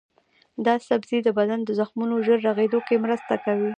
[0.65, 3.69] دا سبزی د بدن د زخمونو ژر رغیدو کې مرسته کوي.